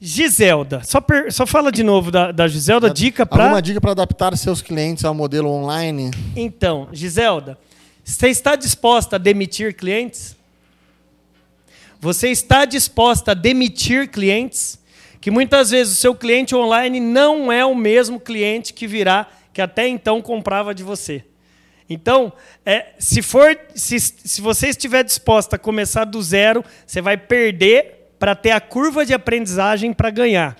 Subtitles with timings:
[0.00, 3.42] Giselda, só, per- só fala de novo da, da Giselda, dica para.
[3.44, 6.10] Alguma dica para adaptar seus clientes ao modelo online?
[6.36, 7.58] Então, Giselda,
[8.04, 10.36] você está disposta a demitir clientes?
[12.00, 14.78] Você está disposta a demitir clientes?
[15.20, 19.60] Que muitas vezes o seu cliente online não é o mesmo cliente que virá, que
[19.60, 21.24] até então comprava de você.
[21.90, 22.32] Então,
[22.64, 27.97] é, se, for, se, se você estiver disposta a começar do zero, você vai perder
[28.18, 30.56] para ter a curva de aprendizagem para ganhar.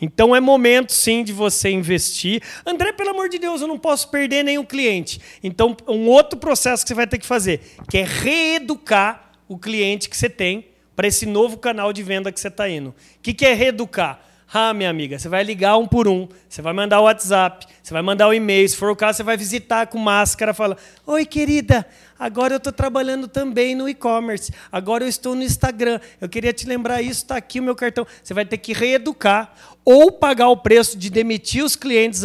[0.00, 2.42] Então é momento sim de você investir.
[2.66, 5.20] André, pelo amor de Deus, eu não posso perder nenhum cliente.
[5.42, 10.08] Então, um outro processo que você vai ter que fazer, que é reeducar o cliente
[10.08, 12.90] que você tem para esse novo canal de venda que você está indo.
[12.90, 14.20] O que, que é reeducar?
[14.52, 17.92] Ah, minha amiga, você vai ligar um por um, você vai mandar o WhatsApp, você
[17.92, 20.76] vai mandar o e-mail, se for o caso, você vai visitar com máscara, fala:
[21.06, 21.84] Oi, querida,
[22.16, 26.66] agora eu estou trabalhando também no e-commerce, agora eu estou no Instagram, eu queria te
[26.66, 28.06] lembrar isso, está aqui o meu cartão.
[28.22, 29.52] Você vai ter que reeducar
[29.84, 32.22] ou pagar o preço de demitir os clientes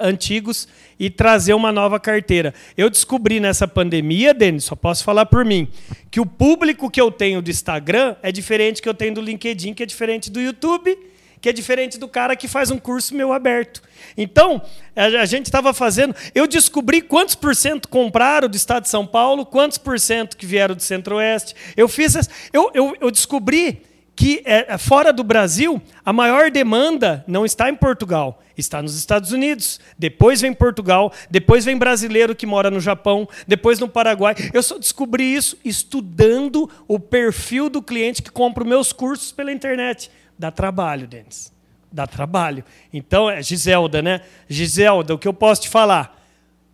[0.00, 0.66] antigos
[0.98, 2.52] e trazer uma nova carteira.
[2.76, 5.68] Eu descobri nessa pandemia, Denis, só posso falar por mim,
[6.10, 9.72] que o público que eu tenho do Instagram é diferente que eu tenho do LinkedIn,
[9.72, 10.98] que é diferente do YouTube
[11.40, 13.82] que é diferente do cara que faz um curso meu aberto.
[14.16, 14.60] Então,
[14.94, 16.14] a gente estava fazendo.
[16.34, 20.44] Eu descobri quantos por cento compraram do estado de São Paulo, quantos por cento que
[20.44, 21.54] vieram do Centro-Oeste.
[21.76, 22.14] Eu fiz.
[22.52, 23.82] Eu, eu, eu descobri
[24.14, 29.32] que é, fora do Brasil, a maior demanda não está em Portugal, está nos Estados
[29.32, 29.80] Unidos.
[29.98, 34.34] Depois vem Portugal, depois vem brasileiro que mora no Japão, depois no Paraguai.
[34.52, 39.52] Eu só descobri isso estudando o perfil do cliente que compra os meus cursos pela
[39.52, 40.10] internet.
[40.40, 41.52] Dá trabalho, Denis.
[41.92, 42.64] Dá trabalho.
[42.90, 44.22] Então, é Giselda, né?
[44.48, 46.18] Giselda, o que eu posso te falar?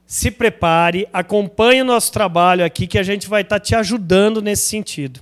[0.06, 4.68] Se prepare, acompanhe o nosso trabalho aqui, que a gente vai estar te ajudando nesse
[4.68, 5.18] sentido.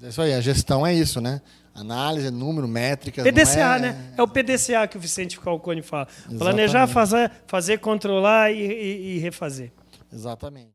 [0.00, 1.42] É isso aí, a gestão é isso, né?
[1.74, 3.24] Análise, número, métricas.
[3.24, 3.78] PDCA, é...
[3.80, 4.12] né?
[4.16, 6.06] É o PDCA que o Vicente Falcone fala.
[6.10, 6.38] Exatamente.
[6.38, 9.72] Planejar, fazer, fazer controlar e, e, e refazer.
[10.12, 10.70] Exatamente.